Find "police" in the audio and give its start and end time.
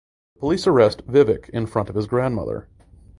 0.39-0.65